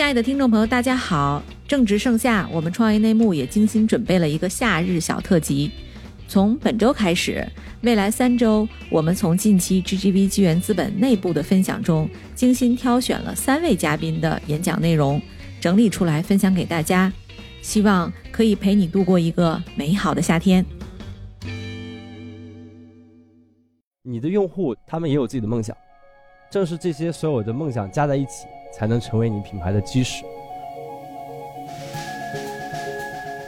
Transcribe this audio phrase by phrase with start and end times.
[0.00, 1.42] 亲爱的听众朋友，大家好！
[1.68, 5.70] 正值盛夏，我们创业内幕也精心准备了一个夏日小特辑。
[6.26, 7.46] 从本周开始，
[7.82, 15.20] 未来三周，我们从近期 GGV 纪元资本内部的分享中，精心挑选了三位嘉宾的演讲内容，
[15.60, 17.12] 整理出来分享给大家，
[17.60, 20.64] 希望可以陪你度过一个美好的夏天。
[24.02, 25.76] 你的用户他们也有自己的梦想，
[26.50, 30.24] 正是这些所有的梦想加在一起，才能成为你品牌的基石。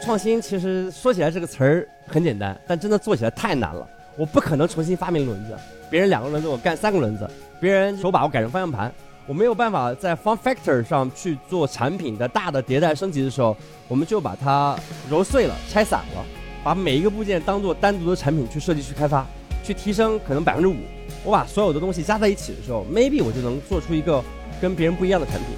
[0.02, 3.88] 创新其实说起来这个词儿很简单，但真的做起来太难了。
[4.16, 5.56] 我不可能重新发明轮子，
[5.88, 7.28] 别人两个轮子我干三个轮子，
[7.60, 8.92] 别人手把我改成方向盘，
[9.26, 13.56] 我没有办法在 fun factor 上去做产品的大的迭代升级的时候，
[13.88, 14.76] 我们就把它
[15.08, 16.24] 揉碎了、拆散了，
[16.62, 19.24] 把每一个部件当做单独的产品去设计、去开发、
[19.62, 20.76] 去提升，可能百分之五。
[21.24, 24.22] 我把所有的东西加在一起的时候，maybe 我就能做出一个
[24.62, 25.48] 跟别人不一样的产品。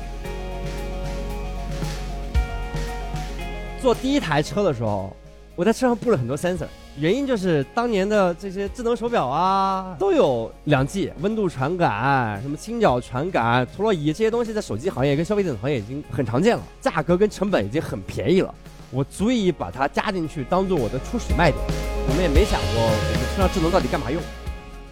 [3.83, 5.15] 做第一台车的时候，
[5.55, 6.65] 我在车上布了很多 sensor，
[6.97, 18.55] 原因就是当年的这些智能手表啊都有两 G 温度传感、什么倾角传感、陀螺仪这些东西，在手机行业跟消费电子行业已经很常见了，价格跟成本已经很便宜了，
[18.91, 21.62] 我足以把它加进去当做我的初始卖点。
[22.09, 24.19] 我们也没想过我们车上智能到底干嘛用，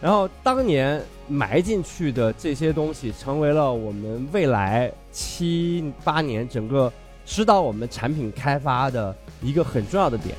[0.03, 6.93] 然后当年埋进去的这些东西，成为了我们未来七八年整个。
[7.25, 10.37] 指导我们产品开发的一个很重要的点，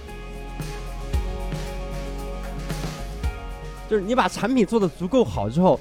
[3.90, 5.80] 就是你把产品做的足够好之后，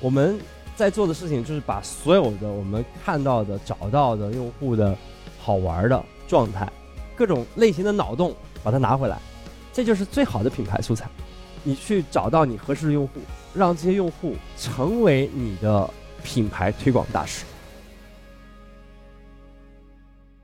[0.00, 0.38] 我们
[0.76, 4.94] 在做的事情就是把所有的我们看到的、找到的用户的
[5.40, 6.70] 好玩的状态、
[7.16, 9.18] 各种类型的脑洞，把它拿回来，
[9.72, 11.08] 这就是最好的品牌素材。
[11.62, 13.20] 你去找到你合适的用户，
[13.54, 15.88] 让这些用户成为你的
[16.22, 17.44] 品牌推广大使。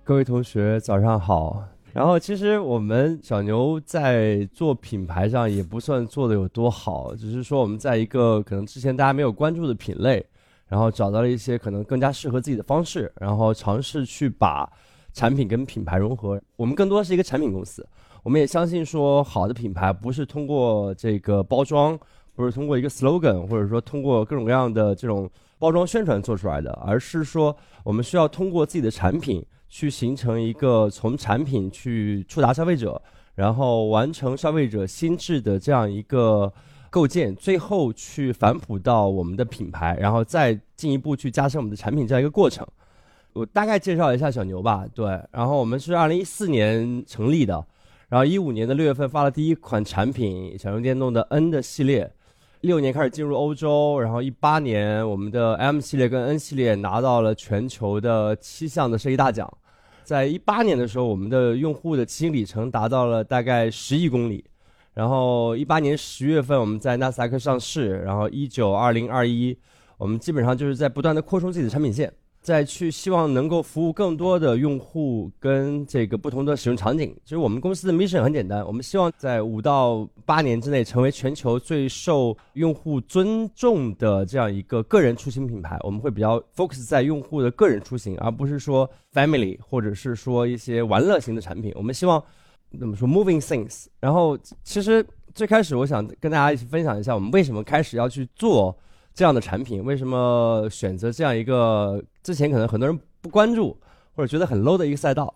[0.04, 1.62] 各位同学，早上好。
[1.92, 10.24] 然后，其实我们小牛在做品牌上也不算做的有多好，只是说我们在一个可能之前大家没有关注的品类，
[10.68, 14.70] 然后找到了一些可能更加适合自己的方式，然后尝试去把
[15.12, 16.40] 产品跟品牌融合。
[16.54, 17.84] 我们更多是一个产品公司，
[18.22, 21.98] 我们也相信说，好的品牌不是通过这个包装，
[22.34, 29.44] 不是通过一个 slogan，或者说通过各种各样的这种包装宣传做出来的，而是说我们需要通过自己的产品。
[29.72, 33.00] 去形成一个从产品去触达消费者，
[33.36, 36.52] 然后完成消费者心智的这样一个
[36.90, 42.66] 构建，最后去反哺到我们的品牌，然后再进一步去加深我们的产品这样一个过程。
[43.32, 47.64] 我大概介绍一下小牛吧，对，然后我们是二零一四年成立的，
[48.08, 52.12] 然后一五年的六月份发了第一款产品小牛电动的 N 的系列。
[52.62, 59.50] 六年开始进入欧洲，然后一八年我们的 M 系列跟 N 系列拿到了全球的七项的设计大奖。
[60.04, 64.44] 在一八年的时候，我们的用户的骑行里程达到了大概十亿公里。
[64.92, 69.56] 然后一八年十月份我们在纳斯达克上市，然后一九二零二一，
[69.96, 72.12] 我们基本上就是在不断的扩充自己的产品线。
[72.42, 77.14] 再去希望能够服务更多的用户跟这个不同的使用场景。
[77.22, 85.78] 其实我们公司的 mission 很简单，我们希望在五到八年之内成为全球最受用户尊重的这样一个个人出行品牌。
[85.82, 91.70] 我们会比较 focus 在用户的个人出行，而不是说 family 或者是说一些玩乐型的产品。
[91.76, 92.22] 我们希望
[92.78, 93.86] 怎么说 moving things。
[94.00, 98.74] 然后其实最开始我想跟大家一起分享一下，我们为什么开始要去做。
[99.14, 103.76] 这样的产品为什么选择这样一个之前可能很多人不关注
[104.14, 105.34] 或者觉得很 low 的一个赛道？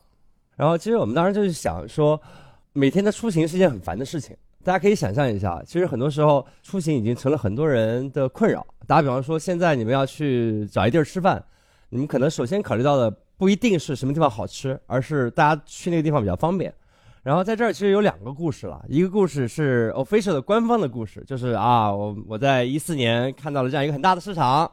[0.57, 2.21] 然后其实我们当时就是想说，
[2.73, 4.37] 每天的出行是一件很烦的事情。
[4.63, 8.67] 大家可以想象一下，其实很多时候出行已经成了很多人的困扰。
[8.87, 11.45] 打比方说，现在你们要去找一地儿吃饭，
[11.91, 16.73] 你们可能首先考虑到的不一定是什么地方好吃，而是大家去那个地方比较方便。
[17.25, 24.71] 然后在这儿其实有两个故事了，一个故事是 official 的官方的故事，就是啊，我我在一四年看到了这样一个很大的市场，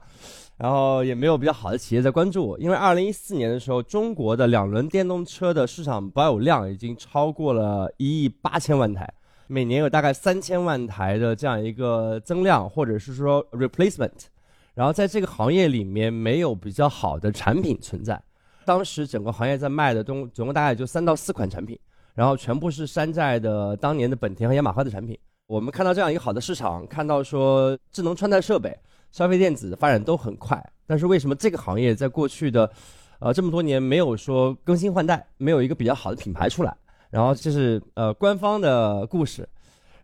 [0.58, 9.10] 然后也没有比较好的企业在关注我，因为二零一四年的时候，中国的两轮电动车的市场保有量已经超过了一亿八千万台，
[9.48, 14.26] 每年有大概三千万台的这样一个增量，或者是说 replacement，
[14.74, 18.22] 然后在这个行业里面没有比较好的产品存在，
[18.66, 21.80] 当时整个行业在卖的东总共大概就三到四款产品。
[22.14, 25.18] 然后全部是山寨的当年的本田和雅马哈的产品。
[25.48, 28.74] 我们看到这样一个好的市场，看到说智能穿戴设备、
[29.12, 32.72] 消费电子发展都很快，但是为什么这个行业在过去的，
[33.20, 36.74] 呃这么多年没有说更新换代，没有一个比较好的品牌出来？
[37.10, 39.48] 然后这是呃官方的故事，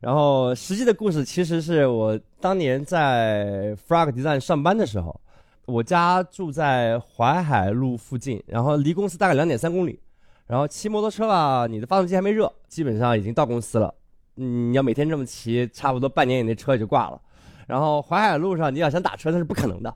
[0.01, 5.17] 然后实际的故事其实是我当年在 Frog Design 上班的时候，
[5.65, 9.97] 我家住在淮海路附近，然后离公司大概两点三公里。
[10.47, 13.93] 然后骑摩托车吧，你的发动机还没热，基本上已经到公司了。
[14.35, 17.19] 你要每天这么骑，差不多半年以内车也就挂了。
[17.67, 19.93] 然后淮海路上你要想打车那是不可能的，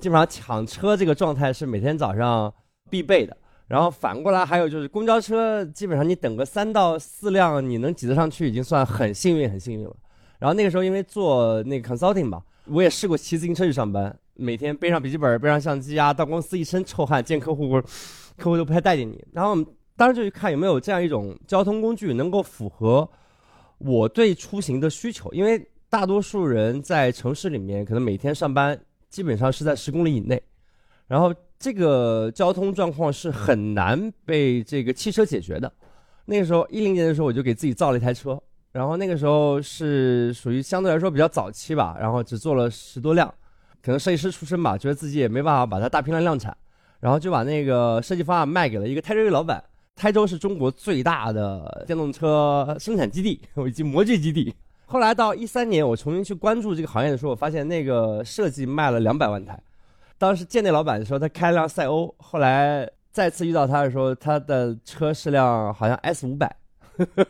[0.00, 2.50] 基本上抢车这个状态是每天早上
[2.88, 3.36] 必备的。
[3.68, 9.94] 然后反过来还有就是公交车，基本上你等个三到四辆你能挤得上去，已经算很幸运很幸运了。
[10.38, 17.68] 然后那个时候因为做那个 consulting 嘛，我也试过骑自行车去上班，每天背上笔记本背上相机啊，到公司一身臭汗，见客户
[18.38, 19.22] 客户都不太待见你。
[19.32, 19.54] 然后。
[19.96, 23.08] 当然就去看有没有这样一种交通工具能够符合
[23.78, 28.78] 我对出行的需求，因为大多数人在城市里面可能每天上班
[29.10, 30.42] 基本上是在十公里以内，
[31.06, 35.70] 然后这个交通状况是很难被这个汽车解决的。
[36.24, 38.40] 那个时候一零年的时候我就给自己造了一台车，
[38.72, 43.28] 然后那个时候是属于相对来说比较早期吧，然后只做了十多辆，
[43.82, 46.56] 可能设计师出身吧，觉得自己也没办法把它大批量量产，
[47.00, 49.62] 然后就把那个设计方案卖给了一个泰瑞瑞老板。
[50.02, 54.52] 台州是中国最大的电动车生产基地 以及模具基地。
[54.84, 59.56] 后来到一三年，我重新去关注这个行业的时候，我发现那个设计卖了两百万台。
[60.18, 62.12] 当时见那老板的时候，他开了辆赛欧。
[62.18, 66.52] 后来再次遇到他的时候，他的车是辆好像 S 五百。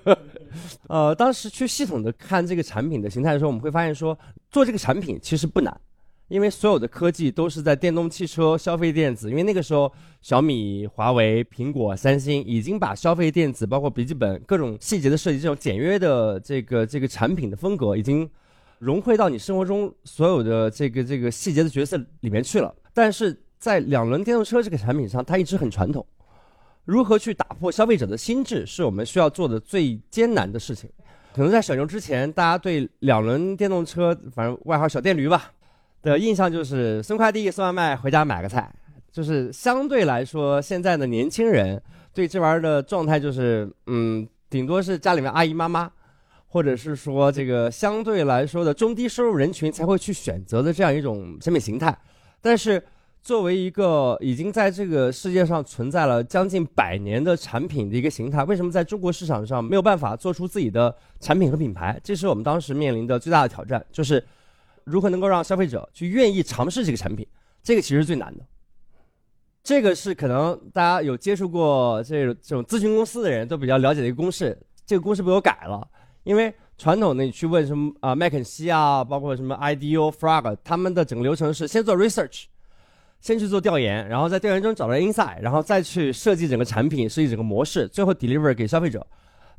[0.88, 4.18] 呃，当时去系统的看这个产品的形态的时候，我们会发现说，
[4.50, 5.78] 做这个产品其实不难。
[6.32, 9.28] 因为所有的科技都是在电动汽车、消费电子。
[9.28, 9.92] 因为那个时候，
[10.22, 18.26] 小米、华为、苹果、三星已经把消费电子，包括笔记本各种细节的设计，这种简约的这个这个产品的风格，已经
[18.78, 22.74] 融汇到你生活中所有的这个这个细节的角色里面去了。
[22.94, 26.06] 但是在两轮电动车这个产品上，它一直很传统。
[26.86, 30.88] 如何去打破消费者的心智，是我们需要做的最艰难的事情。
[31.34, 35.52] 可能在小牛之前，大家对两轮电动车，反正外号小电驴吧。
[36.02, 38.68] 的印象就是送快递、送外卖、回家买个菜，
[39.12, 41.80] 就是相对来说，现在的年轻人
[42.12, 45.88] 对这玩意儿的状态就是，嗯，顶多是家里面阿姨妈妈，
[46.48, 51.96] 或者是说这个相对来说的中低收入人群才会去选择的这样一种审美形态。
[52.40, 52.82] 但是，
[53.22, 62.00] 作为一个已经在这个世界上存在了将近百年的产品的一个形态，为什么在中国市场上没有办法做出自己的产品和品牌？
[62.02, 64.20] 这是我们当时面临的最大的挑战，就是。
[64.84, 67.26] 如何能够让消费者去愿意尝试这个产品？
[67.62, 68.44] 这个其实是最难的。
[69.62, 74.58] 这个是可能大家有接触过这种这种咨询公司的人都比较了解的一个公式。
[74.84, 75.86] 这个公式被我改了，
[76.24, 82.46] 因为传统的你去问什么啊麦肯锡啊，包括什么 IDEO、Frog，他们的整个流程是先做 research，
[83.20, 89.06] 先去做调研，然后在调研中找到 insight，然后再去设计整个产品，设计整个模式，最后 deliver 给消费者。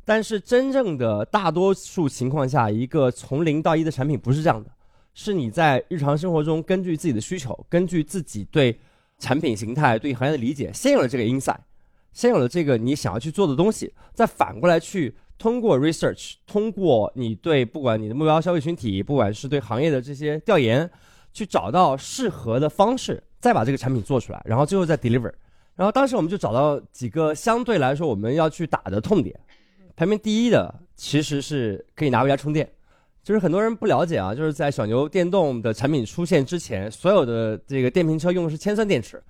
[0.04, 4.70] 但是真正的大多数情况下，一个从零到一的产品不是这样的。
[5.14, 8.78] 是你在日常生活中根据自己的需求，根据自己对
[9.18, 11.58] 产品形态、对行业的理解，先有了这个 insight，
[12.12, 20.90] 先有了这个你想要去做的东西，再反过来去通过 research，通过你对不管你的目标消费群体，不管是对行业的这些调研，
[21.32, 25.32] 去找到适合的方式，再把这个产品做出来，然后最后再 deliver。
[25.76, 29.38] 然后当时我们就找到几个相对来说我们要去打的痛点，
[29.96, 32.68] 排名第一的其实是可以拿回家充电。
[33.24, 39.20] 就是很多人不了解啊，就是在小牛电动的产品出现之前，所有的这个电瓶车用的是铅酸电池，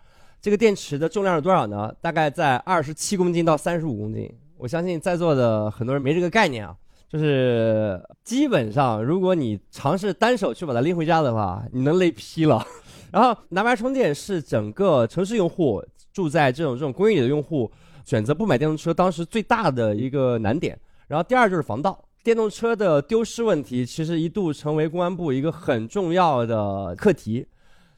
[0.43, 1.94] 这个电池的重量是多少呢？
[2.00, 4.29] 大概在二十七公斤到三十五公斤。
[4.58, 6.74] 我相信在座的很多人没这个概念啊，
[7.08, 12.67] 就是基本上如果你尝试单手去把它拎回家的话，你能累劈了。
[13.13, 15.81] 然后拿来充电是整个城市用户
[16.13, 17.70] 住在这种这种公寓里的用户
[18.05, 20.77] 选择不买电动车当时最大的一个难点。
[21.06, 21.96] 然后第二就是防盗。
[22.25, 27.47] 电动车的丢失问题，其实一度成为公安部一个很重要的课题。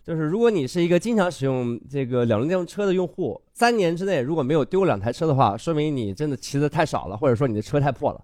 [0.03, 8.21] 就是如果你是一个经常使用这个两轮电动车的用户，三年之内如果没有丢两台车的话，说明你真的骑的太少了，或者说你的车太破了。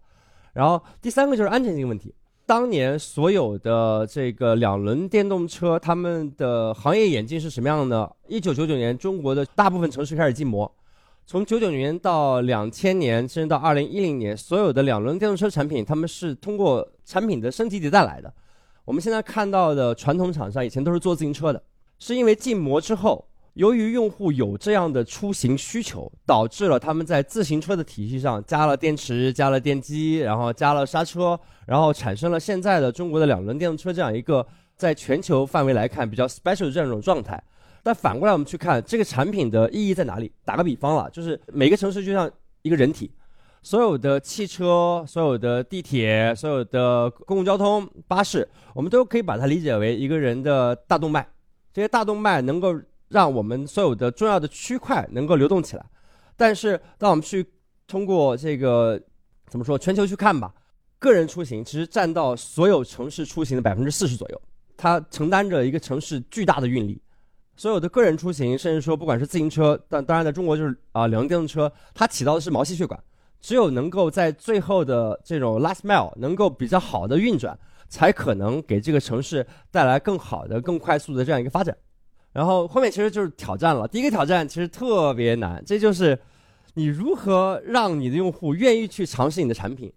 [0.55, 2.13] 然后第三个就是安全性问题。
[2.47, 8.13] 当年所有的这个两轮电动车，他们的行业眼镜是什么样的？
[8.27, 10.71] 一九九九年，中国的大部分城市开始禁摩。
[11.33, 18.31] 从九九年到两千年，甚至到二零一零年，所有的两轮电动车产品，他们是通过产品的升级迭代来的。
[18.85, 21.63] 我们现在看到的传统厂商以前都是做自行车的，
[21.99, 34.47] 是因为禁摩之后，由于用户有这样的出行需求，导致了他们在自行车的体系上加了电池、加了电机，然后加了刹车，然后产生了现在的中国的两轮电动车这样一个
[34.77, 37.43] 在全球范围来看比较 special 的这种状态。
[37.83, 40.31] 但反过来，我们去看这个产品的意义在哪里？
[40.45, 42.31] 打个比方了，就是每个城市就像
[42.63, 43.11] 一个人体，
[43.61, 51.27] 所有的汽车、所有的地铁、所有的公共交通、巴士，我们都可以把它理解为一个人的大动脉。
[51.73, 52.73] 这些大动脉能够
[53.09, 55.85] 让我们所有的重要的区块能够流动起来。
[56.37, 57.45] 但是，当我们去
[57.89, 59.01] 通过这个
[59.49, 60.55] 怎么说全球去看吧，
[61.01, 64.41] 个人出行其实占到所有城市出行的百分之四十左右，
[64.77, 67.03] 它承担着一个城市巨大的运力。
[67.57, 72.99] 所有的个人出行，甚至说不管是自行车，但当然在中国就是啊，两用电动车，它起到的是毛细血管。
[73.41, 81.77] 只有能够在最后的这种 last mile 能够比较好的运转，才可能给这个城市带来更好的、更快速的这样一个发展。
[82.33, 83.87] 然后后面其实就是挑战了。
[83.89, 86.19] 第一个挑战其实特别难，这就是
[86.75, 89.93] 你如何让你的用户愿意去尝试你的产品。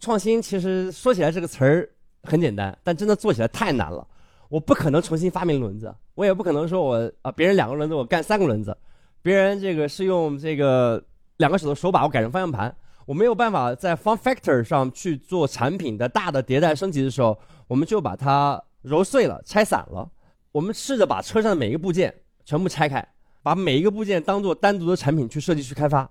[0.00, 1.88] 创新其实说起来这个词儿
[2.24, 4.06] 很简单，但真的做起来太难了。
[4.50, 8.76] 我不可能重新发明轮子，我也不可能说我啊别人两个轮子我干三个轮子，
[9.22, 11.02] 别人这个是用这个。
[11.40, 12.76] 两个手的手把我改成方向盘，
[13.06, 17.34] 我没有办法在 form factor 上去做产品的大的迭代升级的时候，
[17.66, 20.06] 我们就把它揉碎了、拆散了。
[20.52, 22.14] 我们试着把车上的每一个部件
[22.44, 23.02] 全部拆开，
[23.42, 26.06] 把每一个部件当做单独的产品去设计、去开发。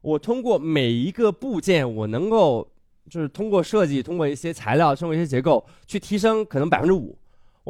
[0.00, 2.66] 我通过每一个部件，我能够
[3.10, 7.14] 就是通过设计、通过一些材料、通过一些结构去提升可能百分之五。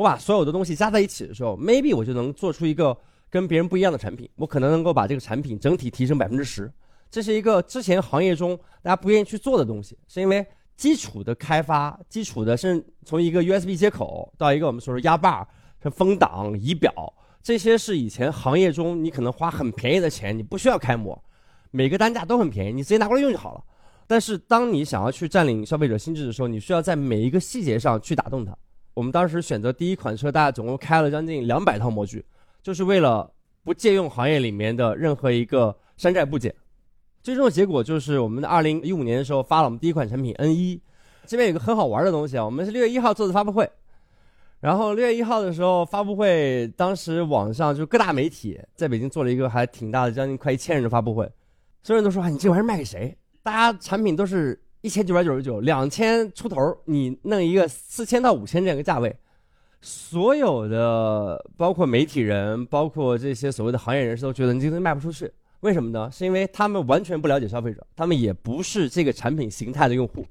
[0.01, 2.97] 我把所有的东西加在一起的时候，maybe 我就能做出一个
[3.29, 4.27] 跟别人不一样的产品。
[4.37, 6.73] 我可能能够把这个产品整体提升百分之十。
[7.11, 10.43] 这是一个之前行业中大家不愿意去做的东西，是因为
[10.75, 15.47] 基础的开发、基础的，甚至从一个 USB 接口到一个我们说的压把、
[15.83, 16.91] 像风挡、仪表，
[17.43, 21.23] 这些是以前行业中你可能花很便宜的钱，你不需要开模，
[21.73, 23.63] 每个单价都很便宜，你直接拿过来用就好了。
[24.07, 28.57] 但是当你想要去占领消费者心智的时候，你需要在每一个细节上去打动它。
[28.95, 32.25] 我们当时选择第一款车，大家总共开了将近两百套模具，
[32.63, 33.31] 就是为了
[33.63, 36.55] 不借用行业里面的任何一个山寨部件。
[37.23, 40.81] 最终的结果就是，我们的二零一五年的时候发了我们第一款产品 N 一。
[41.27, 43.71] 这边有个很好玩的东西啊，我们是六月一号做的发布会。
[44.61, 51.25] 然后六月一号的时候发布会，当时网上就各大媒体在北京做了一个还挺大的，将近快一千人的发布会。
[51.83, 53.17] 所有人都说啊，你这玩意儿卖给谁？
[53.43, 59.15] 大家产品都是一千九百九十九、两千出头，你弄一个四千到五千这样一个价位，
[59.83, 65.31] 所有的包括媒体人，包括这些所谓的行业人士都觉得你这东西卖不出去。
[65.61, 66.11] 为什么呢？
[66.11, 70.25] 是因为他们完全不了解消费者，他们也不是这个产品形态的用户。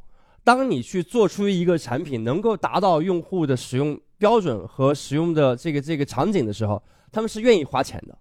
[0.43, 8.17] 当你去做出一个产品能够达到用户的使用标准和使用的这个这个场景的时候，他们是愿意花钱的。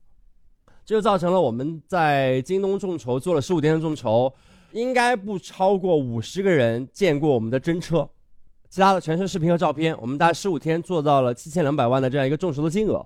[0.84, 4.30] 这就造成了我们在京东众筹做了十五天的众筹，
[4.72, 8.08] 应该不超过五十个人见过我们的真车，
[8.68, 9.98] 其他的全是视频和照片。
[10.00, 13.04] 我们大概十五天做到了七千两百万的这样一个众筹的金额。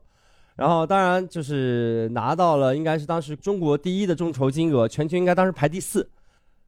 [0.55, 6.09] 然后，当然就是拿到了，应该是当时中国第一的众筹金额，全球应该当时排第四。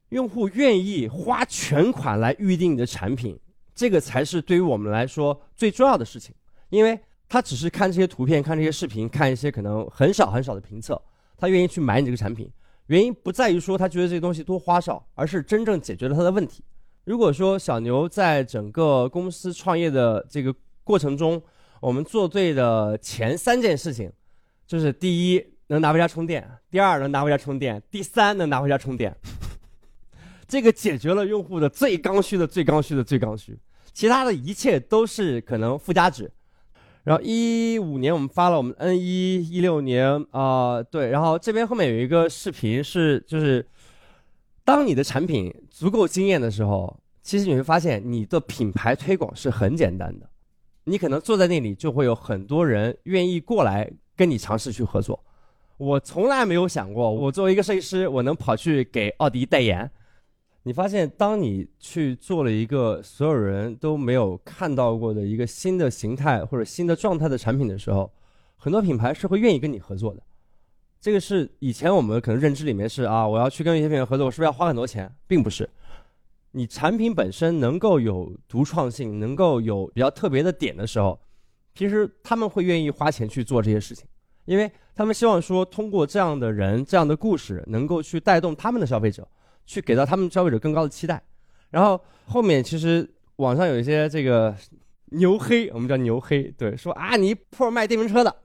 [0.09, 3.37] 用户愿意花全款来预定你的产品，
[3.75, 6.33] 这个才是对于我们来说最重要的事情。
[6.69, 6.99] 因为
[7.29, 10.99] 他只是看这些图片、看这些视频、看一些可能很少很少的评测，
[11.37, 12.49] 他愿意去买你这个产品。
[12.87, 16.63] 原因不在于说他觉得这些东西多花哨，而是真正解决了他的问题。
[17.05, 21.41] 如果说小牛在整个公司创业的这个过程中，
[21.79, 24.11] 我们做对的前三件事情，
[24.67, 29.15] 就是第一能拿回家充电，第二能拿回家充电，第三能拿回家充电。
[30.47, 33.57] 这个解决了用户的最刚需的最刚需的最刚需，
[33.93, 36.31] 其他的一切都是可能附加值。
[37.05, 43.63] 然后一五年我们发了我们 N 一，一六年啊对，然后这边后面有一个视频是就是，
[44.63, 50.27] 当你的产品足够惊艳的时候，其实你会发现你的品牌推广是很简单的。
[50.85, 55.23] 你可能坐在那里，就会有很多人愿意过来跟你尝试去合作。
[55.77, 59.89] 我从来没有想过，我作为一个设计师，我能跑去给奥迪代言。
[60.67, 68.11] 你发现，当你去做了一个所有人都没有看到过的一个新的形态或者新的状态的产品的时候，
[68.57, 70.23] 很多品牌是会愿意跟你合作的。
[70.99, 75.13] 这个是以前我们可能认知里面是啊，我要去跟一些品牌合作，我是不是要花很多钱？
[75.27, 75.69] 并不是。
[76.49, 81.19] 你产品本身能够有独创性，能够有比较特别的点的时候，
[81.75, 84.07] 其实他们会愿意花钱去做这些事情，
[84.45, 89.27] 因为他们希望说通过这样的人、这样的故事，能够去带动他们的消费者，
[89.65, 91.21] 去给到他们消费者更高的期待。
[91.69, 94.55] 然后后面其实网上有一些这个
[95.11, 98.35] 牛黑，我们叫牛黑，对，说啊你破卖电瓶车的，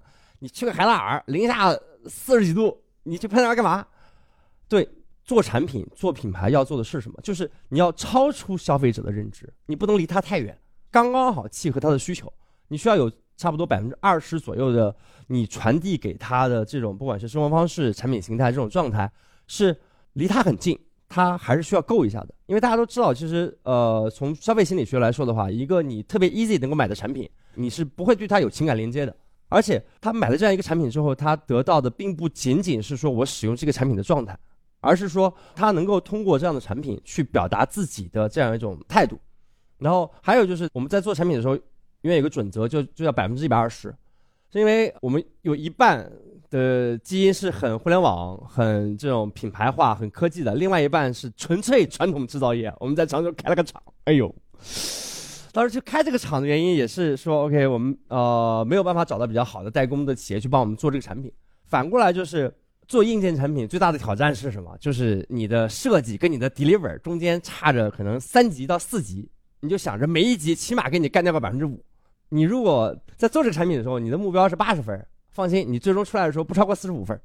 [0.40, 1.72] 你去个海拉尔，零下
[2.06, 3.86] 四十几度，你去喷那干嘛？
[4.68, 4.88] 对。
[5.22, 7.16] 做产品、做品牌要做的是什么？
[7.22, 10.58] 就是你要超出消费者的认知，你不能离他太远，
[10.90, 12.32] 刚刚好契合他的需求。
[12.66, 14.92] 你需要有差不多百分之二十左右的
[15.28, 19.08] 你传递给他的这种，不管是生活方式、产品形态这种状态，
[19.46, 19.76] 是
[20.14, 20.76] 离他很近，
[21.10, 22.34] 他还是需要够一下的。
[22.46, 29.14] 因为大家都知道，其实呃，从消费心理学来说的话，一个你特别 easy 能够买的产品，你是不会对它有情感连接的。
[29.52, 34.38] 而且他买了这样一个产品之后，他得到的并不仅仅是说我使用这个产品的状态，
[34.78, 39.18] 而是说他能够通过这样的产品去表达自己的这样一种态度。
[39.78, 41.56] 然后还有就是我们在做产品的时候，
[42.02, 43.92] 因为有个准则，就就要百分之一百二十，
[44.52, 46.08] 是因为我们有一半
[46.50, 52.72] 的基因是很互联网、很这种品牌化、很科技的，另外一半是纯粹传统制造业。
[52.80, 54.34] 我们在常州开了个厂，哎呦，
[55.52, 61.32] 当时去开这个厂的原因也是说，OK，我们呃没有办法找到比较好的代工的企业去帮我们做这个产品。
[61.66, 62.52] 反过来就是
[62.88, 64.76] 做硬件产品最大的挑战是什么？
[64.80, 69.30] 就是你的设计跟你的 deliver 中间差着可能三级到四级。
[69.62, 71.84] 你就想着每一级起码给你干掉个百分之五，
[72.30, 77.18] 你如果在做这个产品的时候，你的目标是八十分，放心，你最终出来的时候不超过四十五分。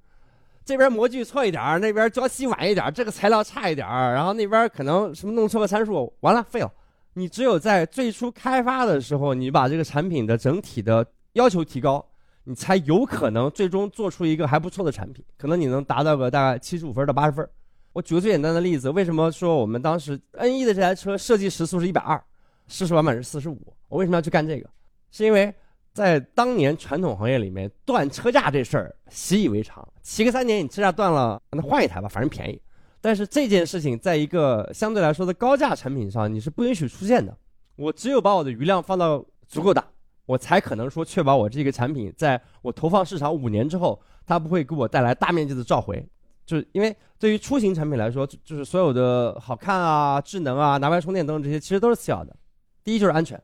[0.64, 6.72] 这边模具错一点那边交期晚一点这个材料差一点然后那边可能什么弄错个参数，完了废了。
[7.14, 12.04] 你只有在最初开发的时候，你把这个产品的整体的要求提高，
[12.46, 17.48] 你才有可能最终做出一个还不错的产品，可能你能达到个大概七十五分到八十分。
[17.94, 22.22] 我举个最简单的例子，为什么说我们当时 N E 的这台车设计时速是一百二，
[22.68, 23.74] 试试完满是四十五？
[23.88, 24.70] 我为什么要去干这个？
[25.12, 25.54] 是因为
[25.96, 32.62] 在当年传统行业里面，断车架这事儿习以为常，骑个三年你车架断了，那换一台吧，反正便宜。
[33.00, 37.36] 但是这件事情在一个相对来说的高价产品上，你是不允许出现的。
[37.78, 39.88] 我只有把我的余量放到足够大，
[40.26, 46.06] 我才可能说确保我这个产品在我投放市场五年之后，它不会给我带来大面积的召回。
[46.46, 52.36] 就是因为对于出行产品来说，就是所有的好看啊、智能啊、拿来充电等等这些，其实都是次要的。
[52.84, 53.42] 第一就是安全，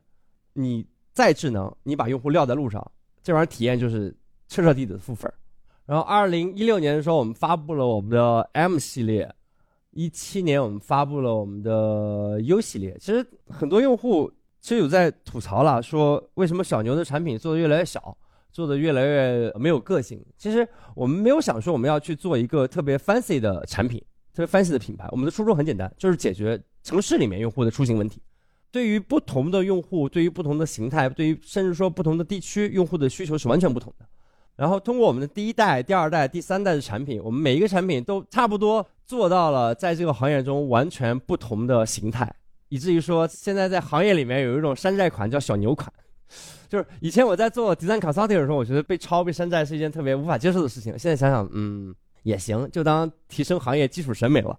[0.52, 2.90] 你再智能，你把用户撂在路上，
[3.22, 4.14] 这玩意儿体验就是
[4.48, 5.32] 彻彻底底的负分。
[5.86, 9.28] 然后二零一六年的时候，我们发布了我们的 M 系列；
[9.90, 12.96] 一七年我们发布了我们的 U 系列。
[12.98, 18.16] 其实很多用户其实有在吐槽了，说为什么小牛的产品做的越来越小。
[18.52, 20.22] 做的越来越没有个性。
[20.36, 23.98] 其实我们没有想说我们要去做一个特别 fancy 的产品，
[24.34, 25.08] 特别 fancy 的品牌。
[25.10, 28.20] 我们的初衷很简单，就是解决城市里面用户的出行问题。
[28.72, 34.06] 对于不同的用户，对于不同的形态，对于甚至说不同的地区，用户的需求是完全不同的。
[34.56, 42.34] 然后通过我们的第一代、第二代、第三代的产品，我们每一个产品都差不多做到了在这个行业中完全不同的形态，
[42.68, 45.92] 以至于说现在在行业里面有一种山寨款叫小牛款。
[46.68, 50.98] 就是以前我在做 design consulting 的时候，我觉得被抄被山寨是一件特别无法接受的事情。
[50.98, 54.58] 现在想想，嗯，也行，就当提升行业基础审美了。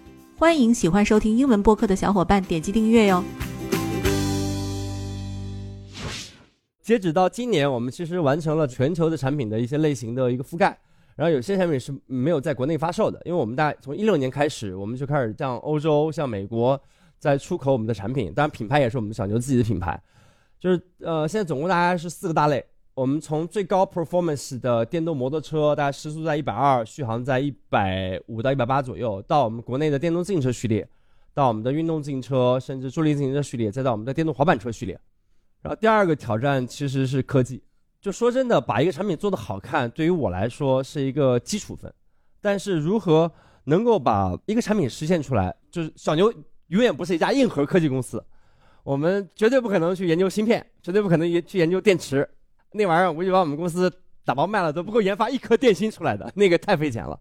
[0.41, 3.23] 欢迎喜欢收听英文播客的小伙伴点击订阅哟。
[6.81, 10.75] 截止到今年，我们其实完成了全球的产品的一些类型的一个覆盖，
[11.15, 16.81] 然后有些产品是没有在国内发售的，因为我们大概从一六年开始，我们就开始向欧洲、向美国。
[17.19, 20.01] 在出口我们的产品，当然品牌也是我们小牛自己的品牌，
[20.59, 22.65] 就是呃，现在总共大概是四个大类。
[23.01, 30.87] 我们从最高 performance 的电动摩托车，大概时速在一百二，续航在一百五到一百八左右，到我们国内的电动自行车序列，
[31.33, 34.93] 到我们的运动自行车，甚至助力自行车序列，再到我们的电动滑板车序列。
[35.63, 37.63] 然后第二个挑战其实是科技。
[37.99, 41.91] 就说真的，把一个产品做得好看，对于我来说是一个基础分，
[42.39, 43.31] 但是如何
[43.63, 46.31] 能够把一个产品实现出来，就是小牛。
[46.67, 48.23] 永远不是一家硬核科技公司，
[48.83, 52.29] 我们绝对不可能去研究芯片，绝对不可能研去研究电池，
[52.71, 53.91] 那玩意儿我就把我们公司
[54.23, 57.19] 打包卖了都不够研发一颗电芯出来的，那个太费钱了。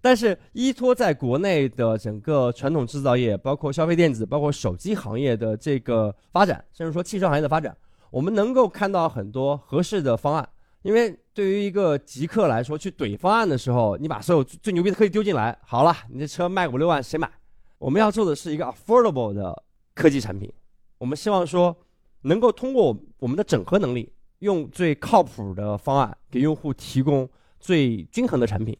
[0.00, 7.74] 但是依托在国内的整个传统制造业，包括消费电子，包括手机行业的这个发展，甚至说汽车行业的发展，
[8.10, 10.46] 我们能够看到很多合适的方案。
[10.82, 17.30] 因为对于一个极客来说，去怼方案的时候，你把所有最牛逼的科技丢进来，好了，你这车卖五六万，谁买？
[17.78, 19.62] 我们要做的是一个 affordable 的
[19.94, 20.52] 科技产品，
[20.98, 21.74] 我们希望说
[22.20, 24.12] 能够通过我们的整合能力，
[24.44, 27.28] 用最靠谱的方案给用户提供
[27.58, 28.76] 最均衡的产品。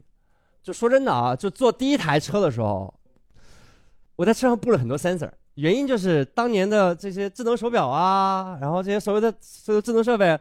[0.62, 2.92] 就说真的啊，就做第一台车的时候，
[4.16, 10.38] 我在车上布了很多 sensor，原因就是当年的这些智能手表啊，然后这些所谓的所有智能设备。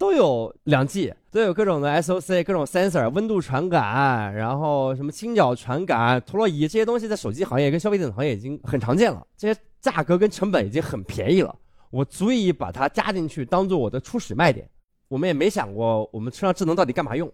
[0.00, 9.22] 都有两 G，都有各种的 SOC，各种 sensor，温度传感，然后什么倾角传感、陀螺仪这些东西，在手机行业跟消费电子行业已经很常见了。
[9.36, 11.54] 这些价格跟成本已经很便宜了，
[11.90, 14.68] 我足以把它加进去，当做我的初始卖点。
[15.08, 17.30] 我们也没想过我们车上智能到底干嘛用。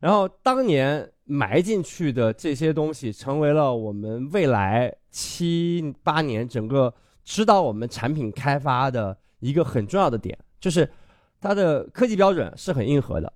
[0.00, 6.92] 然后当年埋进去的这些东西，成为了我们未来七八年整个
[7.22, 10.88] 指导我们产品开发的一个很重要的点，就是
[11.40, 13.32] 它的科技标准是很硬核的。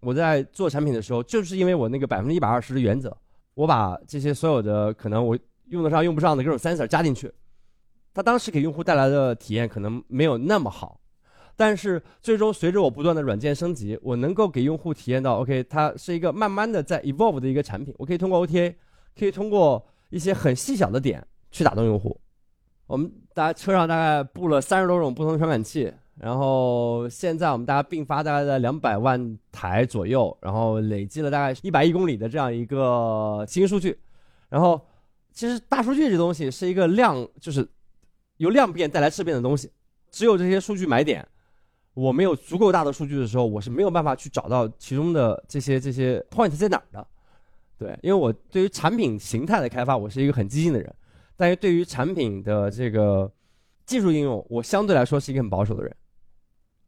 [0.00, 3.16] 我在做产品的时候，就是因为我那个百分之一百二十的原则，
[3.54, 7.30] 我把这些所有的可能我用得上用不上的各种 sensor 加进去，
[8.14, 11.00] 它当时给用户带来的体验可能没有那么好。
[11.56, 17.94] 但是最终随着我不断的软件升级，我能够给用户体验到，OK，它是一个慢慢的在 evolve 的一个产品。
[17.98, 18.74] 我可以通过 OTA，
[19.16, 22.18] 可以通过一些很细小的点去打动用户。
[22.86, 33.96] 我们大家车上大概布了三十多种不同的传感器，然后现在我们大家并发大概在两百万台左右，然后累积了大概一百亿公里的这样一个新数据。
[34.48, 34.80] 然后
[35.32, 37.66] 其实大数据这东西是一个量，就是
[38.38, 39.70] 由量变带来质变的东西，
[40.10, 41.26] 只有这些数据买点。
[41.94, 47.06] 我没有足够大的数据的时候，我是没有办法去找到其中的这些这些 point 在哪儿的，
[47.78, 50.92] 对，因为我对于产品形态的开发，我是一个很激进的人，
[51.36, 53.30] 但是对于产品的这个
[53.86, 55.96] 技术应用，我相对来说是一个很保守的人。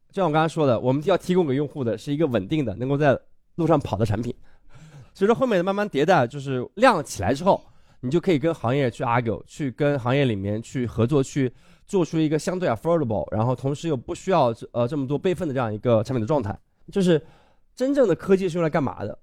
[0.09, 3.17] 就像我刚才说的，我们要提供给用户的是一个稳定的、能够在
[3.55, 4.35] 路上跑的产品。
[5.13, 7.63] 随着后面的慢慢迭代，就是量起来之后，
[8.01, 11.51] 你就可以跟行业去 argue，去跟行业里面去合作去。
[11.87, 16.53] 做出一个相对 affordable，然后同时又不需要呃这么多备份的这样一个产品的状态，
[16.91, 17.25] 就是
[17.73, 19.17] 真正的科技是用来干嘛的？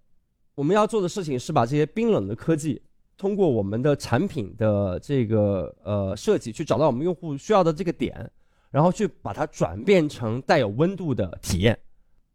[0.54, 2.80] 我们要做的事情是把这些冰冷的科技，
[3.18, 8.30] 通过我们的产品的这个呃设计，去找到我们用户需要的这个点，
[8.70, 11.78] 然后去把它转变成带有温度的体验。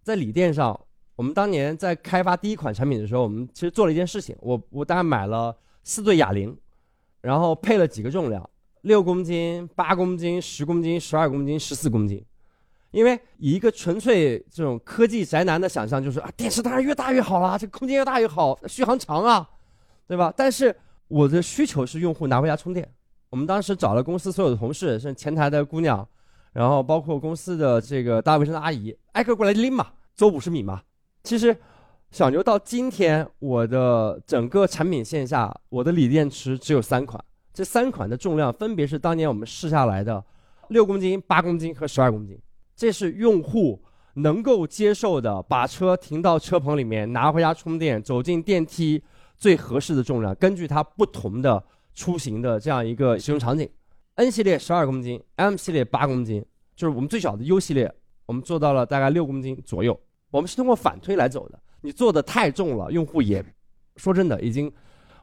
[0.04, 0.80] 在锂电上，
[1.16, 5.58] 我们当年在开发第一款产品的时候，我们其实做了一件事情，我我大概买了
[5.90, 6.56] 四对哑铃，
[7.22, 8.48] 然后配了几个重量。
[8.82, 12.24] 六公斤、八公斤、十公斤、十二公斤、十四公斤，
[12.92, 19.50] 因为以一个纯粹这种科技宅男的想象，就是啊，电池当然越大越好啦，这空间越大越好，续航长啊，
[20.08, 20.32] 对吧？
[20.38, 20.74] 但是
[21.08, 22.88] 我的需求是用户拿回家充电。
[23.32, 26.08] 我们当时找了公司所有的同事，是前台的姑娘，
[26.54, 30.82] 然后包括公司的这个打扫卫生的阿姨，挨个过来拎嘛，走五十米嘛。
[31.24, 31.56] 其实
[32.12, 37.24] 小牛到今天，我的整个产品线下，我的锂电池只有三款。
[37.54, 40.24] 这三款的重量分别是当年我们试下来的
[40.70, 42.38] 六公斤、八公斤和十二公斤，
[42.76, 43.80] 这是用户
[44.16, 49.02] 能够接受的，把车停到车棚里面拿回家充电、走进电梯
[49.38, 50.34] 最合适的重量。
[50.36, 53.70] 根据它不同的出行的这样一个使用场景
[54.16, 56.44] ，N 系列十二公斤，M 系列八公斤，
[56.76, 57.94] 就是我们最小的 U 系列，
[58.26, 60.00] 我们做到了大概六公斤左右。
[60.32, 63.44] 我们是通过反推来走的，你做的太重了，用户也
[63.96, 64.72] 说真的已经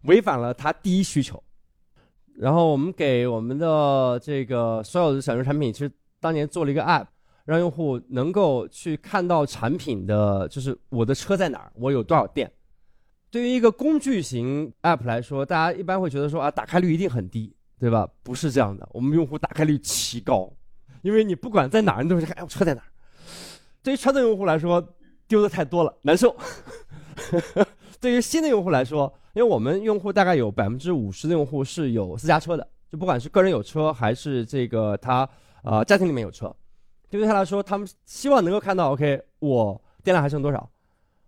[0.03, 1.43] 违反了他第一需求。
[2.35, 5.91] 然后我们给我们的这个所有的小牛产品，其实
[6.21, 7.07] 当年做了一个 app，
[7.45, 12.51] 让用户能够去看到产品的，就是我的车在哪儿，我有多少电。
[13.31, 18.07] 对于一个工具型 app 来说，大家一般会觉得说啊，打开率一定很低，对吧？
[18.23, 20.51] 不是这样的，我们用户打开率奇高，
[21.03, 22.87] 因为你不管在哪儿，你都是看，哎，我车在哪儿。
[23.83, 24.87] 对于传统用户来说，
[25.29, 26.35] 丢的太多了，难受。
[28.01, 35.29] 对于新的用户来说，因为我们用户大概有百分之五十的用户是有私家车的，就不管是个人有车还是这个他
[35.63, 36.55] 呃家庭里面有车，
[37.09, 40.69] 对于他来说，他们希望能够看到，OK，我电量还剩多少，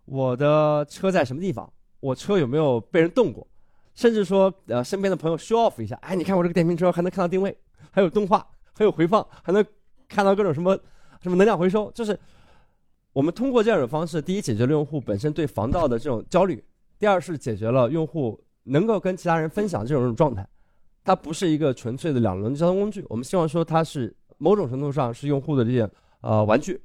[0.05, 3.47] 我的车在什么地方，我车有没有被人动过，
[3.95, 7.57] 甚至说呃身边的朋友 show off 一下，哎，你看我这个电瓶车还能看到定位，
[7.91, 9.65] 还有动画，还有回放，还能
[10.07, 10.79] 看到各种什么
[11.23, 12.19] 什么能量回收，就是
[13.12, 16.62] 我们通过这样的方式，第一解决了用户本身对防盗的这种焦虑。
[16.99, 20.47] 第二是解决了用户能够跟其他人分享这种状态，
[21.05, 23.05] 它不是一个纯粹的两轮交通工具。
[23.09, 25.88] 我们希望说它是某种程度上是用户的这些
[26.21, 26.81] 呃玩具，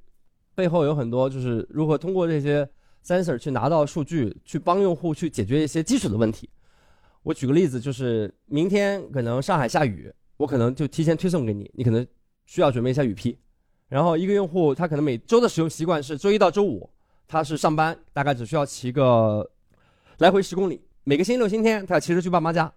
[0.56, 2.68] 背后有很多就是如何通过这些
[3.06, 6.50] sensor 去拿到数据，去帮用户去解决一些基础的问题。
[7.24, 12.06] 我举个例子，就是明天可能上海下雨，我可能就提前推送给你，你可能
[12.46, 13.38] 需要准备一下雨披。
[13.94, 16.90] 然后一个用户他可能每周的使用习惯是周一到周五，
[17.28, 19.48] 他是上班，大概只需要骑个。
[20.18, 22.74] 来回十公里，每个星期六、星期天，他要骑车去爸妈家，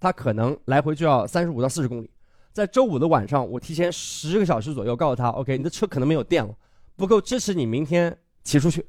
[0.00, 2.10] 他可能来回就要三十五到四十公里。
[2.50, 6.56] 在周五的晚上，我提前十个小时左右告诉他：“OK，你的车可能没有电了，
[6.96, 8.86] 不够支持你明天骑出去。”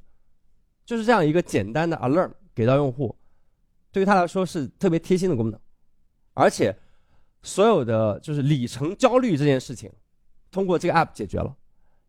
[0.85, 3.13] 就是这样一个简单的 alert 给到用户，
[3.91, 5.59] 对于他来说是特别贴心的功能。
[6.35, 6.73] 而且，
[7.41, 9.91] 所有的就是里程焦虑这件事情，
[10.49, 11.53] 通过这个 app 解决了。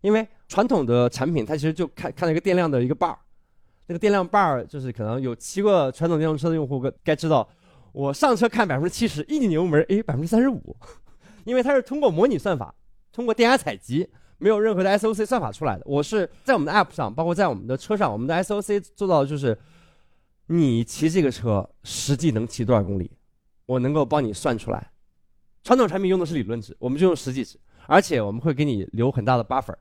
[0.07, 3.17] 因为传统的产品，它其实就看看到一个电量的一个 bar。
[3.89, 7.49] 那个电量 bar 就是可能有骑过传统电动车的用户该该知道，
[7.91, 10.77] 我上车看百分之七十，一拧油门，哎，百分之三十五，
[11.43, 12.73] 因为它是通过模拟算法，
[13.11, 15.83] 通过电压采集没有任何的 SOC 算法出来的。
[15.85, 19.59] 我是在我们的 App 上，包括在我们的车上，我们的 SOC 做到的就是，
[20.47, 23.11] 你骑这个车实际能骑多少公里，
[23.67, 24.93] 我能够帮你算出来。
[25.65, 29.75] 传统产品用的是理论值，我们就用实际值，而且我们会给你留很大的 buffer。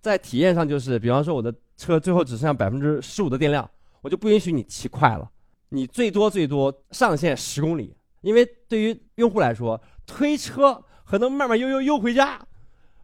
[0.00, 3.68] 在体验上，就是比方说我的车最后只剩下百分之十五的电量，
[4.00, 5.30] 我就不允许你骑快了，
[5.70, 7.94] 你最多最多上限十公里。
[8.20, 12.40] 因为对于用户来说，推车和能慢慢悠悠悠回家，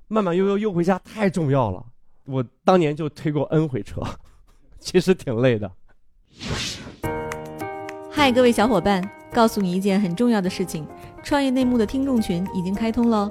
[0.08, 1.84] 慢慢悠悠悠回家太重要了。
[2.26, 4.00] 我当年就推过 N 回车，
[4.78, 5.70] 其实挺累的。
[8.10, 10.86] 嗨，各位小伙伴，告诉你一件很重要的事情：
[11.22, 13.30] 创业内幕的听众群已经开通喽。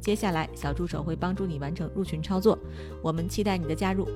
[0.00, 2.58] 接下来，小助手会帮助你完成入群操作。
[3.02, 4.08] 我们期待你的加入。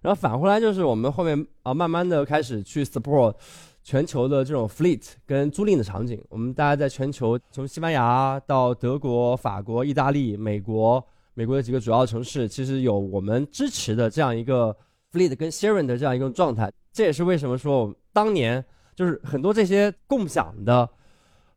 [0.00, 3.34] 然后反过来就是我们后面啊，慢慢的开始去 support。
[3.82, 14.76] 全球的这种 fleet 跟租赁的场景，我们大家在全球从西班牙到德国、法国、意大利、美国，美国的几个主要城市，其实有我们支持的这样一个
[15.10, 16.70] fleet 跟 sharing 的这样一个状态。
[16.92, 18.62] 这也是为什么说当年
[18.94, 20.88] 就是很多这些共享的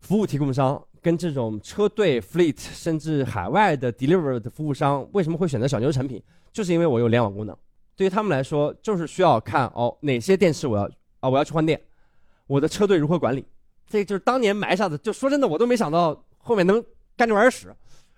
[0.04, 7.58] 服务提供商跟这种车队 fleet，甚至海外的 deliver 的服务商为什么会选择小牛产品，就是因为我有联网功能。
[7.96, 10.84] 对于他们来说，就是需要看哦哪些电池我要
[11.22, 11.80] 啊我要去换电。
[12.48, 13.46] 我的车队如何管理？
[13.88, 14.98] 这就是当年埋下的。
[14.98, 16.84] 就说真的，我都没想到后面能
[17.16, 17.74] 干这玩意儿使。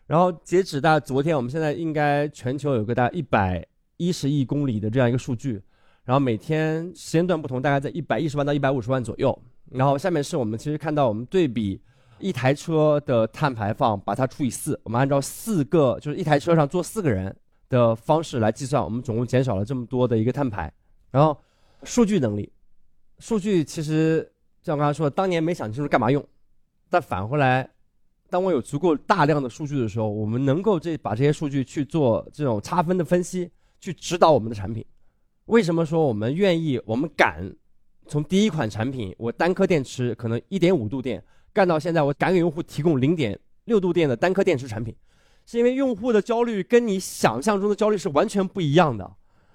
[0.07, 3.63] 然后截止到昨天，我们现在应该全球有个大概一百
[3.97, 5.61] 一十亿公里的这样一个数据。
[6.03, 9.37] 然后每天时间段不同，大概在一百一十万到一百五十万左右。
[9.71, 11.81] 然后下面是我们其实看到，我们对比
[12.19, 17.35] 一台车的碳排放，把它除以四，我们按照四个就是一台车上坐四个人
[17.67, 20.71] 的方式来计算，我们总共减少了这么多的一个碳排。
[21.11, 21.37] 然后
[21.83, 22.51] 数据能力。
[23.19, 24.29] 数据其实
[24.61, 26.23] 像我刚才说的，当年没想清楚干嘛用，
[26.89, 27.69] 但返回来，
[28.29, 33.49] 当我有足够大量的数据的时候，我们能够这把这些数据去做这种差分的分析，
[33.79, 34.85] 去指导我们的产品。
[35.45, 37.55] 为什么说我们愿意，我们敢
[38.07, 44.95] 从第一款产品，我单颗电池可能一点五度电，干到现在我敢给用户提供零点六度电的单颗电池产品，
[45.45, 49.11] 是因为用户的焦虑跟你想象中的焦虑是完全不一样的。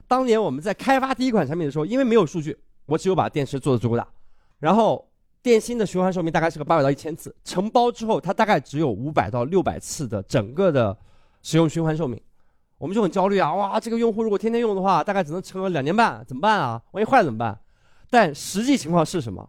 [0.09, 2.57] 当年我们在开发第一款产品的时候，因为没有数据。
[2.87, 4.05] 我只有把电池做的足够大，
[4.59, 5.09] 然后
[5.41, 10.99] 电芯的循环寿命大概是个八百到一千次，承包之后它大概只有五百到六百次的整个的
[11.41, 12.21] 使用循环寿命，
[12.79, 13.55] 我们就很焦虑啊！
[13.55, 16.83] 哇，这个用户如果天天用的话，大概只能撑个两年半，怎么办啊？
[16.91, 17.57] 万一坏了怎么办？
[18.11, 19.49] 但实际情况是什么？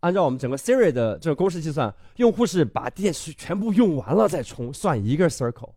[0.00, 5.70] 按照我们整个 Siri 的这个公式计算，用户是把电池全部用完了再充，算一个 circle，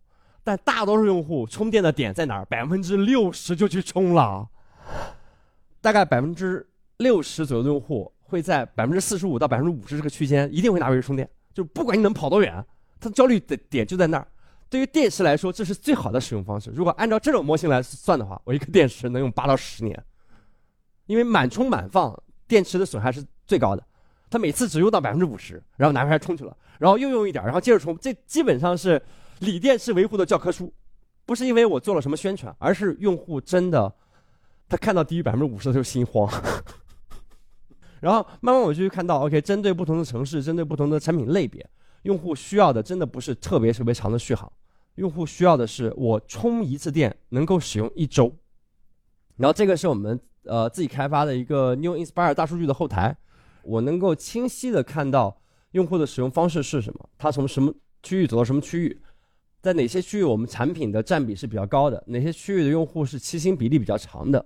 [0.43, 2.45] 但大多数用户充电的点在哪儿？
[2.45, 4.49] 百分之六十就去充了，
[5.81, 6.67] 大概百分之。
[6.97, 12.63] 六十左右的用户会在百分之四十五到百分之五十这个区间一定会拿回去充电，就不管你能跑多远，
[12.99, 14.27] 它焦虑的点就在那儿。
[14.69, 16.69] 对于电池来说，这是最好的使用方式。
[16.69, 20.01] 如果按照这种模型来算的话，我一个电池能用八到十年，
[21.05, 23.83] 因为满充满放电池的损害是最高的。
[24.29, 27.95] 它每次只用到百分之五十，然后拿回来充去了，然后又用一点，然后接着充。
[27.99, 28.99] 这基本上是
[29.39, 30.73] 锂电池维护的教科书，
[31.25, 33.93] 不是因为我做了什么宣传，而是用户真的
[34.67, 36.27] 他看到低于百分之五十他就心慌。
[38.01, 41.63] 然后慢慢我就会看到，OK，针对不同的城市，针对不同的产品类别，
[42.01, 44.51] 用户需要的真的不是特别特别长的续航，
[44.95, 48.35] 用户需要的是我充一次电能够使用一周。
[49.37, 53.15] 然后这个是我们呃自己开发的一个 New Inspire 大数据的后台，
[53.63, 59.01] 我能够清晰的看到用户的使用方式是什么，他从什么区域走到什么区域，
[59.61, 64.45] 在哪些区域我们产品的占比是比较高的，哪些区域的用户是骑行比例比较长的。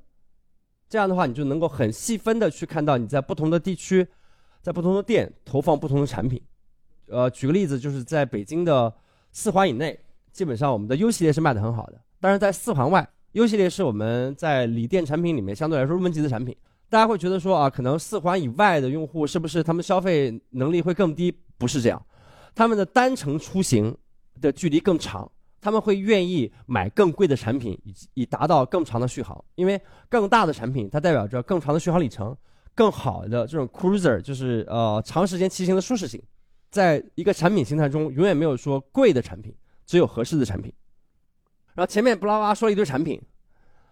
[0.90, 4.08] 这样的话，你就能够很细分的去看到你在不同的地区，
[4.62, 6.42] 在不同的店投放不同的产品。
[7.08, 8.94] 呃，举个例子，就是在北京的
[9.32, 10.00] 四环以内，
[10.32, 12.02] 基本上我们的 U 系列是卖的很好的。
[12.22, 13.06] 但是在四环外
[13.38, 16.58] ，U 系列是我们在锂电产品里面相对来说入门级的产品。
[16.90, 21.32] 大家会觉得说啊，可能四环以外的用户是不是他们消费能力会更低？
[21.56, 22.04] 不是这样，
[22.56, 23.96] 他们的单程出行
[24.42, 25.32] 的距离更长。
[25.62, 29.44] 他们会愿意买更贵的产品，以以达到更长的续航。
[29.56, 32.36] 因为更大的产品，它代表着更长的续航里程，
[32.74, 36.20] 更好的这种 cruiser，就是呃长时间骑行的舒适性。
[36.70, 39.54] 在一个产品形态中，永远没有说贵的产品
[39.86, 40.74] 只有合适的产品。
[41.78, 43.22] 然后前面布拉拉说了一堆产品，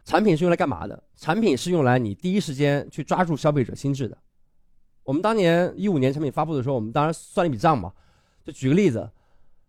[0.06, 1.04] 产品是用来干嘛的？
[1.16, 4.18] 产品是用来你第一时间去抓住消费者心智的。
[5.04, 7.94] 我们当年一五年产品发布的时候，我们当然算了一笔账嘛。
[8.44, 9.08] 就举个例子，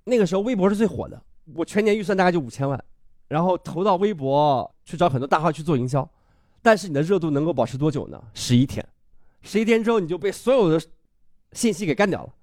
[0.04, 1.22] 那个时候微博是最火的，
[1.54, 2.82] 我全年预算大概就五千万，
[3.28, 6.08] 然后投到微博去找很多大号去做营销。
[6.62, 8.18] 但是你的热度能够保持多久呢？
[8.32, 8.82] 十一天，
[9.42, 10.82] 十一天之后你就被所有的
[11.52, 12.34] 信息给干掉了。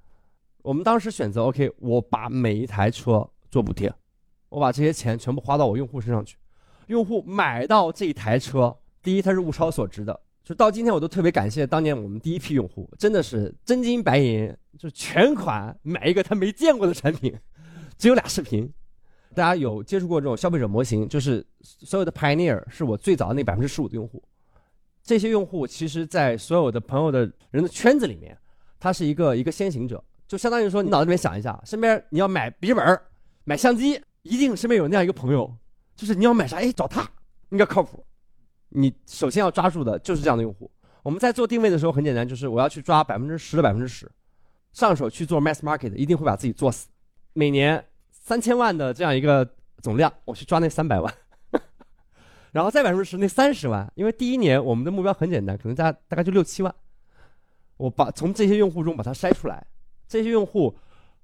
[0.61, 3.91] 我们当时选择 OK，我把每一台车做补贴，
[4.53, 6.37] 我把这些钱全部花到我用户身上去。
[6.87, 17.35] 用户买到这一台车，第一它是物超所值的，就到今天我都特别感谢当年我们第一批用户，真的是真金白银，就全款买一个他没见过的产品，
[17.97, 18.71] 只有俩视频。
[19.33, 24.21] 大家有接触过这种消费者模型，就是所有的 Pioneer 是我最早那百分之十五的用户。
[25.01, 28.37] 这些用户其实，在所有的朋友的人的圈子里面，
[28.79, 33.01] 他是一个一个先行者，就相当于说，你脑子里面想一下，身边你要买笔记本、
[33.43, 35.55] 买相机，一定身边有那样一个朋友，
[35.95, 37.07] 就是你要买啥，哎，找他，
[37.49, 38.05] 应该靠谱。
[38.69, 40.69] 你首先要抓住的就是这样的用户。
[41.03, 44.11] 我们在做定位的时候很简单，就是我要去抓百分之十的百分之十，
[44.73, 46.87] 上手去做 mass market，一定会把自己做死。
[47.33, 47.85] 每年。
[48.25, 49.45] 三千万的这样一个
[49.81, 51.13] 总量，我去抓那三百万，
[52.53, 56.73] 然后再百分之十那三十万，因为第一年我们的目标很简单，可能大大概就六七万，
[57.75, 59.67] 我把从这些用户中把它筛出来，
[60.07, 60.73] 这些用户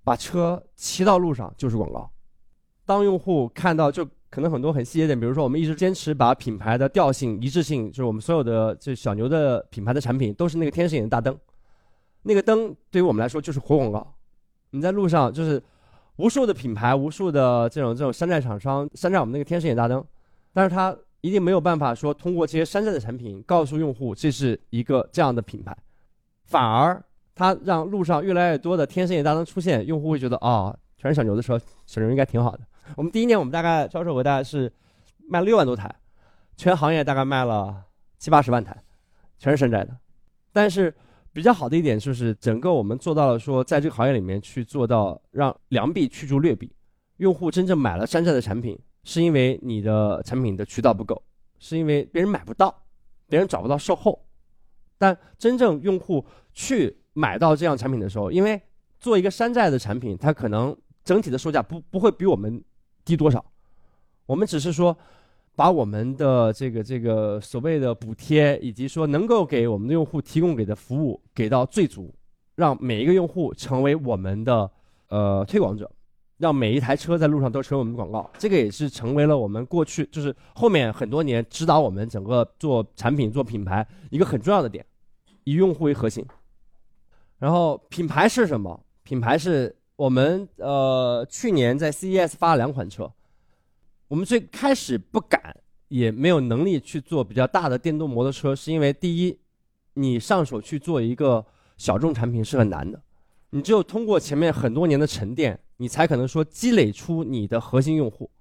[0.04, 2.12] 把车骑到路上就是广告，
[2.90, 11.38] 当用户看到就可能很多很细节点，比如说我们一直坚持把品牌的调性一致性，就是我们所有的这小牛的品牌的产品都是那个天使眼的大灯，
[12.24, 14.16] 那个灯对于我们来说就是活广告，
[14.72, 15.62] 你在路上就是。
[16.22, 20.04] 无数的品牌，无数的这种这种山寨厂商山寨我们那个天使眼大灯，
[20.52, 25.74] 但是它一定没有办法说通过这些山寨的产品告诉用户这是一个这样的品牌，
[26.44, 27.02] 反而
[27.34, 32.60] 它让路上越来越多的天使眼大灯出现，用户会觉得啊，全是小牛的车，小牛应该挺好的。
[32.96, 34.72] 我们第一年我们大概销售额大概是
[35.28, 35.94] 卖了六万多台，
[36.56, 37.84] 全行业大概卖了
[38.18, 38.76] 七八十万台，
[39.38, 39.98] 全是山寨的，
[40.54, 40.94] 但是。
[41.32, 46.74] 比较好的一点就是，整个我们做到了说，在这个行业里面去做到让良币驱逐劣币，
[47.18, 51.22] 用户真正买了山寨的产品，是因为你的产品的渠道不够，
[51.60, 52.76] 是因为别人买不到，
[53.28, 54.20] 别人找不到售后。
[54.98, 58.60] 但真正用户去买到这样产品的时候，因为
[59.00, 62.62] 做一个山寨的产品，它可能整体的售价不不会比我们
[63.10, 63.44] 低多少，
[64.26, 64.96] 我们只是说。
[65.56, 72.16] 把我们的这个这个所谓的补贴，以及说能够给我们的用户提供给的服务给到最足，
[72.56, 74.72] 让每一个用户成为我们的
[75.10, 75.92] 呃推广者，
[76.38, 78.32] 让每一台车在路上都成为我们的广告。
[78.38, 84.86] 这个也是成为了我们过去就是后面很多年指导我们整个做产品做品牌一个很重要的点，
[85.44, 86.26] 以用户为核心。
[87.38, 88.82] 然后品牌是什么？
[89.04, 93.12] 品牌是我们呃去年在 CES 发了两款车。
[94.08, 95.54] 我们最开始不敢，
[95.90, 99.38] 也没有能力去做比较大的电动摩托车，是因为第一，
[99.96, 103.02] 你上手去做一个小众产品是很难的，
[103.50, 108.32] 你只有通过前面很多年的沉淀，你才可能说积累出你的核心用户，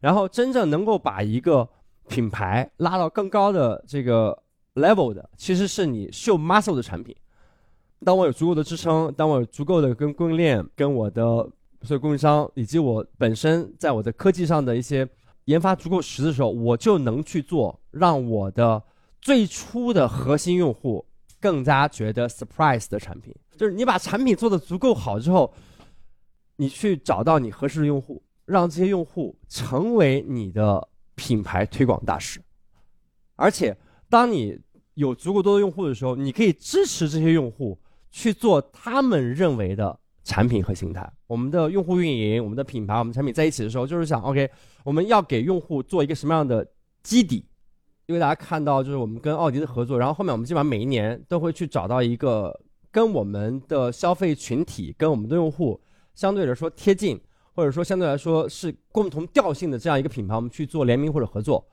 [0.00, 1.66] 然后真正能够把一个
[2.08, 4.38] 品牌拉到更高的这个
[4.74, 7.16] level 的，其实是你秀 muscle 的产品。
[8.04, 11.48] 当我有足够的支撑，当我有足够的跟供应链、跟我的。
[11.82, 15.06] 所有供应商以及我本身在我的科技上的一些
[15.44, 18.82] 研发足够实的时候，我就能去做，让我的
[19.20, 21.04] 最初的核心用户
[21.38, 23.32] 更加觉得 surprise 的产品。
[23.56, 25.52] 就是你把产品做的足够好之后，
[26.56, 32.40] 你去找到你合适的用户，让这些用户成为你的品牌推广大使。
[33.36, 33.76] 而且，
[34.08, 34.58] 当你
[34.94, 37.78] 有足够多的用户的时候，你可以支持这些用户
[38.16, 39.98] 去做他们认为的。
[40.28, 44.50] 产品和形态，我们的用户运营、我们的品牌、我们产品在一起的时候，就是想，OK，
[44.82, 46.66] 我们要给用户做一个什么样的
[47.04, 47.46] 基底？
[48.06, 52.52] 因为大家看到，就是我们跟奥迪的合作，然后后面我们基本上每一年都会去找到一个
[52.90, 55.80] 跟我们的消费群体、跟我们的用户
[56.16, 57.20] 相对来说贴近，
[57.54, 61.64] 或者说相对来说是共同调性的这样一个品牌，我们去做联名或者合作。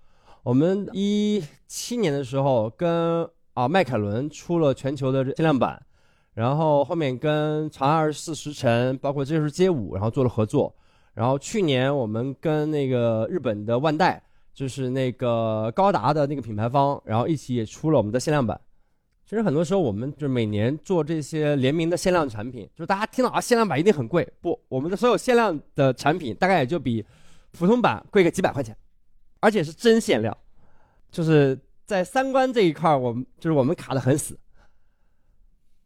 [0.43, 5.84] 我们一七年的时候跟啊迈凯伦出了全球的限量版。
[6.34, 10.75] 然后后面跟长安二十四时辰，包括这就是街舞，然后做了合作。
[11.13, 14.21] 然后去年我们跟那个日本的万代，
[14.53, 18.59] 就是那个高达的那个品牌方，然后一起也出了我们的限量版。
[19.25, 27.05] 其实很多时候我们就每年做这些联名的限量产品，就是大家听到啊限量版一定很贵，不，我们的所有限量的产品大概也就比
[27.51, 28.75] 普通版贵个几百块钱，
[29.39, 30.36] 而且是真限量。
[31.11, 34.38] 就是在三观这一块，我们就是我们卡的很死。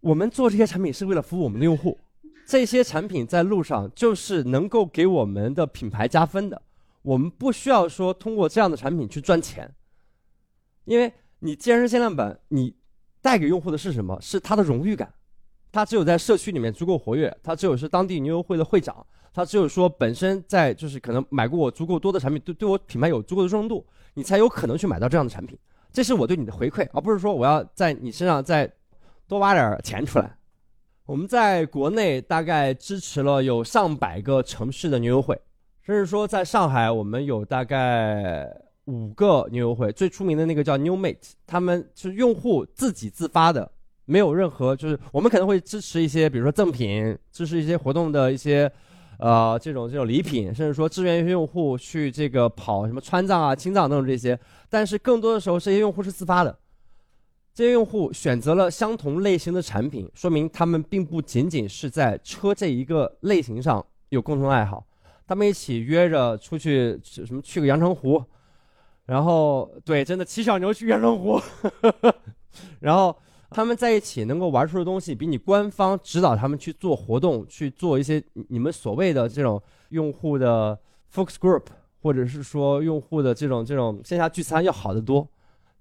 [0.02, 1.98] 我们做这些产品是为了服务我们的用户，
[2.46, 6.62] 这些产品在路上就是能够给我们的品牌加分的。
[7.02, 9.74] 我们不需要说通过这样的产品去赚钱，
[10.86, 12.76] 因为你既然是限量版，你
[13.22, 14.20] 带给用户的是什么？
[14.22, 15.14] 是他的荣誉感。
[15.72, 25.58] 他只有在社区里面足够活跃，他只有是当地牛油会的会长，他只有说本身在就是可能买过我足够多的产品，对对我品牌有足够的忠诚度，你才有可能去买到这样的产品。
[25.92, 28.72] 这是我对你的回馈，而不是说我要在你身上再
[29.28, 30.36] 多挖点钱出来。
[31.06, 35.40] 我们在国内大概支持了有上百个城市的牛油会，
[35.82, 38.46] 甚至说在上海我们有大概
[38.86, 43.72] 五个牛油会，最出名的那个叫 New Mate，他们是用户自己自发的。
[44.10, 48.72] 没有任何，就是我们可能会支持一些，比如说赠品，支持一些活动的一些，
[49.20, 54.40] 呃，这种这种礼品，甚至说支援一些用户去这个跑什么川藏啊、青藏等等这些。
[54.70, 56.58] 但是更多的时候，这些用户是自发的。
[57.58, 64.86] 这些用户选择了相同类型的产品，说明他们并不仅仅是在车这一个类型上有共同爱好，
[65.26, 68.24] 他们一起约着出去什么去个阳澄湖，
[69.08, 71.42] 然后对，真的骑小牛去阳澄湖，
[72.80, 73.18] 然后。
[73.50, 79.60] 他们在一起能够玩出的东西，比你官方指导他们去做活动、去做一些你们所谓的这种
[79.92, 80.78] 用户的
[81.12, 81.64] focus group，
[82.02, 85.26] 或者是说用户的这种这种线下聚餐要好得多。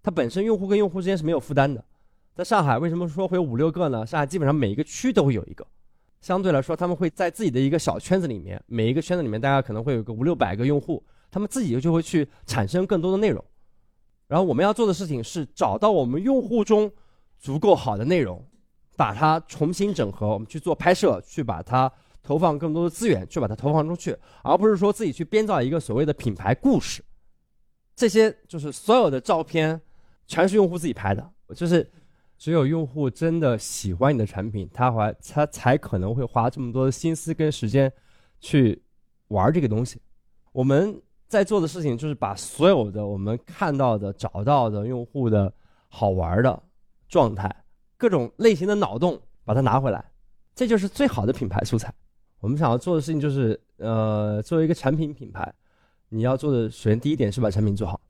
[0.07, 1.85] 它本身用户跟用户之间是没有负担的。
[2.33, 4.07] 在上海，为什么说会有五六个呢？
[4.07, 5.67] 上海基本上每一个区都会有一个。
[6.21, 13.45] 相对来说，他们会在自己的一个小圈子里面，每一个圈子里面大家可能会有个五六百个用户，他们自己就会去产生更多的内容。
[14.29, 16.89] 然后我们要做的事情是找到我们用户中。
[17.39, 18.43] 足够好的内容，
[18.97, 21.93] 把它重新整合，我们去做拍摄，去把它
[22.23, 27.05] 投放更多的资源，去把它投放出去，而不是说自己去编造一个所谓的品牌故事。
[27.95, 29.79] 这些就是所有的照片，
[30.27, 31.31] 全是用户自己拍的。
[31.55, 31.91] 就是
[32.37, 37.93] 只有用户真的喜欢你的产品，他还他才可能会花这么多的心思跟时间
[38.41, 38.83] 去
[39.29, 40.01] 玩这个东西。
[40.53, 45.53] 我们在做的事情就是把所有的我们看到的、找到的用户的
[45.89, 46.63] 好玩的。
[47.09, 47.49] 状态，
[47.97, 50.05] 各种类型的脑洞，把它拿回来，
[50.57, 51.95] 这就是最好的品牌素材。
[52.41, 55.55] 我们想要做的事情就是，呃，作为一个产品品牌，
[56.09, 58.01] 你要做的，首先第一点是把产品做好，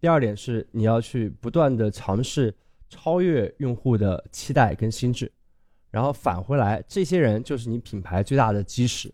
[0.00, 2.54] 第二点是你要去不断的尝试
[2.88, 5.30] 超越用户的期待跟心智，
[5.90, 9.12] 然后返回来，这些人就是你品牌最大的基石。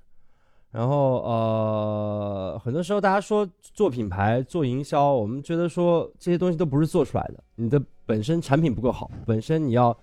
[0.71, 7.43] 然后呃，很多时候大家说做品牌、做营销，我们觉得说这些东西都不是做出来的。
[7.55, 9.97] 你的本身产品不够好，本身你要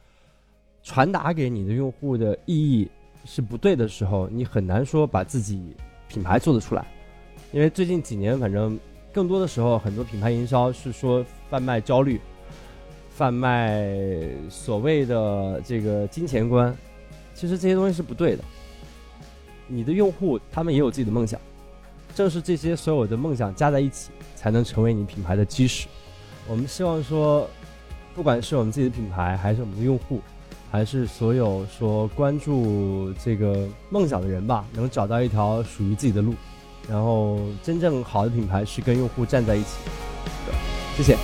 [0.82, 2.90] 传达给你的用户的意义
[3.24, 5.76] 是不对的时候，你很难说把自己
[6.08, 6.86] 品牌做得出来。
[7.52, 8.80] 因为最近几年，反正
[9.14, 12.20] 更多的时候，很多品牌营销是说贩卖焦虑，
[13.12, 13.88] 贩卖
[14.50, 16.76] 所谓的这个金钱观，
[17.36, 18.44] 其实这些东西是不对的。
[19.68, 21.40] 你的用户他们也有自己的梦想，
[22.16, 25.88] 正是这些所有的梦想加在一起，才能成为你品牌的基石。
[26.48, 27.48] 我们希望说，
[28.16, 30.20] 不管是我们自己的品牌，还是我们的用户，
[30.72, 36.34] 还是所有说关注这个梦想的人吧，能找到一条属于自己的路。
[36.90, 39.68] 然后，真正好的品牌是跟用户站在一起
[40.46, 40.54] 的。
[40.98, 41.18] 谢谢。